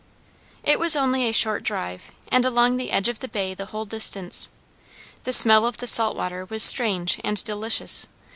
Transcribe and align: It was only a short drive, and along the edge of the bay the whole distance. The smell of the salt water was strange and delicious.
It 0.63 0.79
was 0.79 0.95
only 0.95 1.29
a 1.29 1.31
short 1.31 1.61
drive, 1.61 2.11
and 2.29 2.43
along 2.43 2.77
the 2.77 2.89
edge 2.89 3.07
of 3.07 3.19
the 3.19 3.27
bay 3.27 3.53
the 3.53 3.67
whole 3.67 3.85
distance. 3.85 4.49
The 5.25 5.31
smell 5.31 5.63
of 5.63 5.77
the 5.77 5.85
salt 5.85 6.17
water 6.17 6.43
was 6.43 6.63
strange 6.63 7.19
and 7.23 7.43
delicious. 7.43 8.07